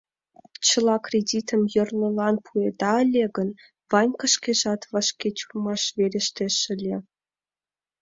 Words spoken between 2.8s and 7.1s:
ыле гын, Ванька шкежат вашке тюрьмаш верештеш ыле.